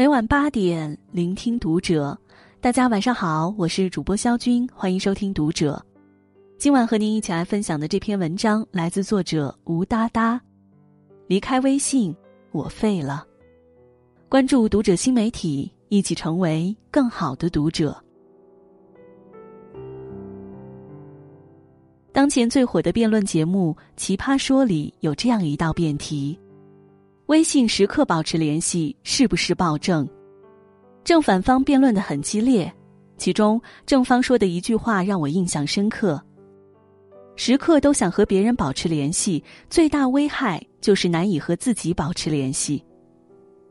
[0.00, 2.18] 每晚八点，聆听读者。
[2.58, 5.78] 大家晚上好，我是主播肖军，欢迎收听读者。
[6.56, 10.40] 今晚和您一起来分享的这篇文章来自作者吴哒哒。
[11.26, 12.16] 离开微信，
[12.50, 13.26] 我废了。
[14.26, 17.94] 关注读者新媒体，一起成为更好的读者。
[22.10, 26.40] 当前最火的辩论节目《奇葩说》里有这样一道辩题。
[27.30, 30.04] 微信时刻保持联系是不是暴政？
[31.04, 32.74] 正反方辩论的很激烈，
[33.18, 36.20] 其中正方说的一句话让我印象深刻：
[37.36, 42.84] 时刻都想和别人保持联系，最大危害就是难以和自己保持联系。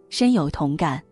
[0.08, 1.04] 深有同感。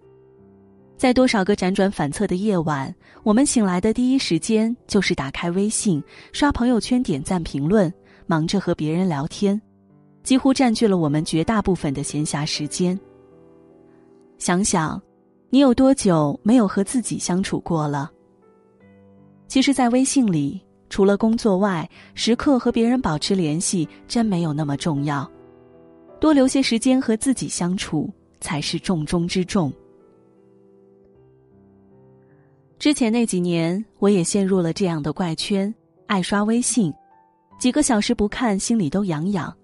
[0.95, 6.01] 在多少个辗转反侧的夜晚，我们醒来的第一时间就是打开微信，
[6.31, 7.93] 刷朋友圈、点赞、评论，
[8.25, 9.61] 忙着和别人聊天。
[10.27, 12.99] 几乎占据了我们绝大部分的闲暇时间。
[14.37, 15.01] 想想，
[15.49, 18.11] 你有多久没有和自己相处过了？
[19.47, 25.25] 其实，在微信里，除了工作外，时刻和别人保持联系真没有那么重要。
[26.19, 29.71] 多留些时间和自己相处，才是重中之重。
[32.77, 35.73] 之前那几年，我也陷入了这样的怪圈，
[36.05, 36.93] 爱刷微信，
[37.57, 39.55] 几个小时不看，心里都痒痒。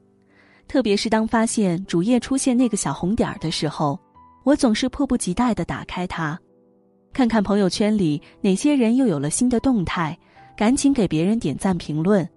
[0.67, 3.99] 特别是当发现主页出现那个小红点儿的时候，
[4.43, 6.39] 我总是迫不及待的打开它，
[7.13, 10.17] 看看朋友圈里哪些人又有了新的动态，
[10.57, 12.27] 赶紧给别人点赞评论，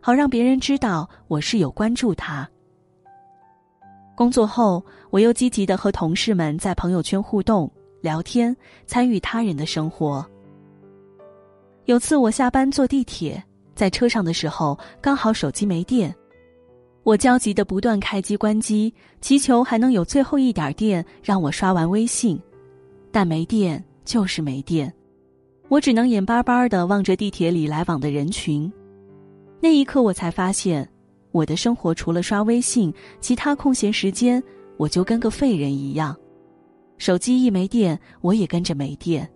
[0.00, 2.48] 好让别人知道我是有关注他。
[4.14, 8.56] 工作后，我又积极的和同事们在朋友圈互动、聊天，
[8.86, 10.24] 参与他人的生活。
[11.84, 13.42] 有次我下班坐地铁，
[13.74, 16.14] 在车上的时候刚好手机没电。
[17.06, 22.36] 我焦急的不断开机关机，祈求还能有最后一点电让我刷完微信，
[23.12, 24.92] 但没电就是没电，
[25.68, 28.68] 我只能眼巴巴的望着地铁里来往的人群。
[29.60, 30.88] 那一刻，我才发现，
[31.30, 34.42] 我的生活除了刷微信，其他空闲时间
[34.76, 36.12] 我就跟个废人一样，
[36.98, 39.30] 手机一没电，我也跟着没电。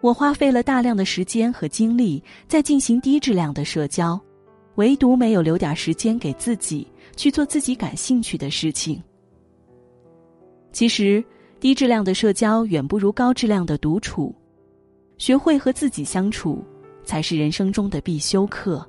[0.00, 4.18] 我花费了大量的时间和精力在进行低质量的社交。
[4.76, 6.86] 唯独没有留点时间给自己
[7.16, 9.02] 去做自己感兴趣的事情。
[10.72, 11.24] 其实，
[11.60, 14.34] 低质量的社交远不如高质量的独处。
[15.16, 16.64] 学会和自己相处，
[17.04, 18.84] 才是人生中的必修课。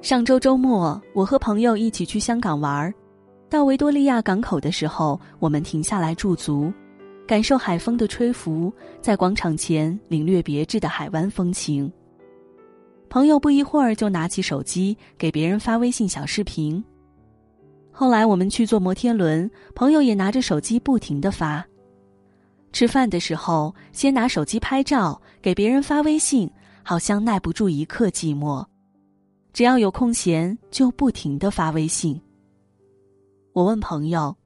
[0.00, 2.94] 上周周末，我和朋友一起去香港玩儿，
[3.50, 6.72] 到维多利亚港口的时候，我们停下来驻足。
[7.26, 11.92] 感受海风的吹拂，在广场前领略别致的海湾风情。
[13.10, 16.82] 朋友不一会儿就拿起手机给别人发微信小视频。
[17.90, 21.66] 后来我们去坐摩天轮，朋友也拿着手机不停的发。
[22.72, 26.50] 吃饭的时候，先拿手机拍照给别人发微信，
[26.82, 28.64] 好像耐不住一刻寂寞。
[29.52, 32.20] 只要有空闲，就不停的发微信。
[33.52, 34.36] 我问朋友：“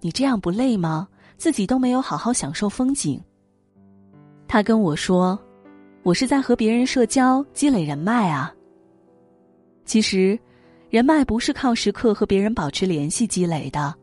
[0.00, 3.22] 你这样不累吗？”自己都没有好好享受风景。
[4.48, 5.38] 他跟我说
[6.08, 8.50] ：“我是在和别人社交积累人脉啊。”
[9.84, 10.38] 其实，
[10.88, 13.94] 人脉不是靠时刻和别人保持联系积累的。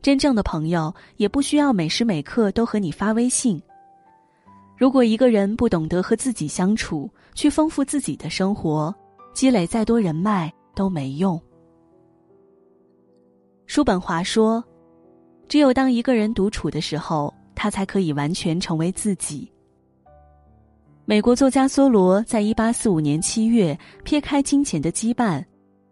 [0.00, 3.62] 真正的朋友也不需要每时每刻都和你发微信。
[4.76, 8.92] 如果一个人不懂得和自己相处，去丰富自己的生活，
[9.32, 11.40] 积累再多人脉都没用。
[13.66, 14.62] 叔本华说。
[15.48, 19.51] 只有当一个人独处的时候，他才可以完全成为自己。
[21.12, 25.44] 美国作家梭罗在一八四五年七月撇开金钱的羁绊，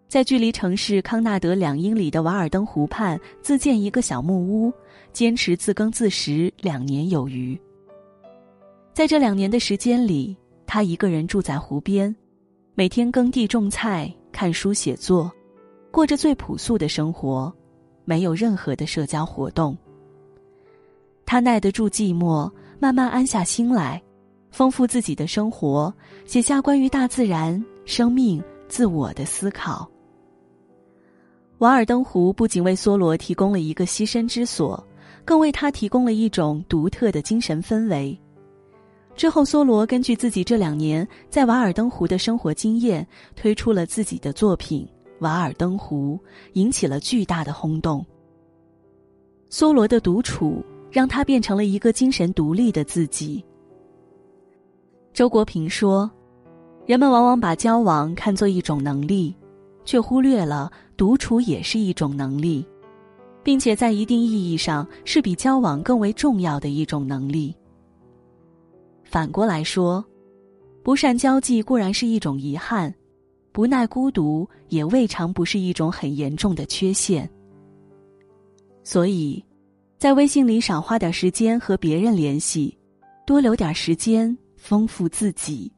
[0.08, 4.72] 在距离城市康纳德两英里的瓦尔登湖畔自建一个小木屋，
[5.12, 7.54] 坚持自耕自食两年有余。
[8.94, 10.34] 在这两年的时间里，
[10.66, 12.16] 他一个人住在湖边，
[12.74, 15.30] 每天耕地种菜、看书写作，
[15.90, 17.54] 过着最朴素的生活。
[18.06, 19.76] 没有任何的社交活动。
[21.26, 24.02] 他耐得住寂寞，慢慢安下心来，
[24.50, 25.92] 丰富自己的生活，
[26.24, 29.88] 写下关于大自然、生命、自我的思考。
[31.58, 34.82] 瓦尔登湖不仅为梭罗提供了一个栖身之所，
[35.24, 38.18] 更为他提供了一种独特的精神氛围。
[39.14, 43.06] 之后，梭罗根据自己这两年在瓦尔登湖的生活经验，
[43.36, 44.88] 推出了自己的作品。
[45.18, 46.18] 瓦尔登湖
[46.54, 48.04] 引起了巨大的轰动。
[49.50, 53.44] 梭罗的独处让他变成了一个精神独立的自己。
[55.20, 56.10] 周国平说
[56.88, 59.36] ：“人们往往把交往看作一种能力，
[59.84, 62.66] 却忽略了独处也是一种能力。
[63.42, 67.54] 并且在一定意义上是比交往更为重要的一种能力。
[69.04, 70.02] 反过来说，
[70.82, 72.90] 不善交际固然是一种遗憾，
[73.52, 77.28] 不耐孤独也未尝不是一种很严重的缺陷。
[78.82, 79.44] 所以，
[79.98, 82.74] 在微信里少花点时间和别人联系，
[83.26, 85.72] 多留点时间丰富自己。